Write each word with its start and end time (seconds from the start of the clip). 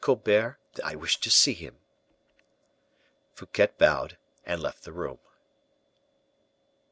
Colbert 0.03 0.57
I 0.83 0.95
wish 0.95 1.19
to 1.19 1.29
see 1.29 1.53
him." 1.53 1.77
Fouquet 3.35 3.69
bowed 3.77 4.17
and 4.47 4.59
left 4.59 4.83
the 4.83 4.91
room. 4.91 5.19